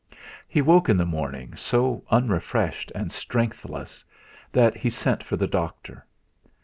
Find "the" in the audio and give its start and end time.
0.97-1.05, 5.37-5.45